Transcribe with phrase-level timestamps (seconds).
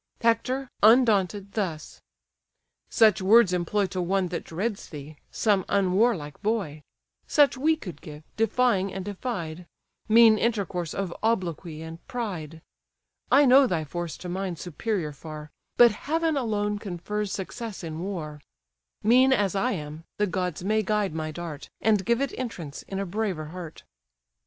[0.21, 2.01] Hector, undaunted, thus:
[2.89, 6.81] "Such words employ To one that dreads thee, some unwarlike boy:
[7.27, 9.67] Such we could give, defying and defied,
[10.09, 12.63] Mean intercourse of obloquy and pride!
[13.31, 18.41] I know thy force to mine superior far; But heaven alone confers success in war:
[19.03, 22.97] Mean as I am, the gods may guide my dart, And give it entrance in
[22.97, 23.83] a braver heart."